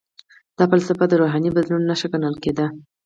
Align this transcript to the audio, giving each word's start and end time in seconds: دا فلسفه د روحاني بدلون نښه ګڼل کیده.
دا 0.57 0.63
فلسفه 0.71 1.05
د 1.07 1.13
روحاني 1.21 1.49
بدلون 1.55 1.81
نښه 1.89 2.07
ګڼل 2.13 2.35
کیده. 2.43 2.65